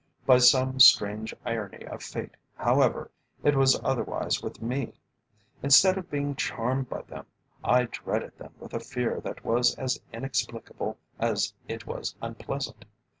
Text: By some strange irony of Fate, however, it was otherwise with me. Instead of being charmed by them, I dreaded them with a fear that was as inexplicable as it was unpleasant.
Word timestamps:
By 0.25 0.39
some 0.39 0.79
strange 0.79 1.31
irony 1.45 1.85
of 1.85 2.01
Fate, 2.01 2.33
however, 2.57 3.11
it 3.43 3.55
was 3.55 3.79
otherwise 3.83 4.41
with 4.41 4.59
me. 4.59 4.95
Instead 5.61 5.95
of 5.95 6.09
being 6.09 6.33
charmed 6.35 6.89
by 6.89 7.03
them, 7.03 7.27
I 7.63 7.83
dreaded 7.83 8.35
them 8.39 8.55
with 8.59 8.73
a 8.73 8.79
fear 8.79 9.21
that 9.21 9.45
was 9.45 9.75
as 9.75 10.01
inexplicable 10.11 10.97
as 11.19 11.53
it 11.67 11.85
was 11.85 12.15
unpleasant. 12.19 12.83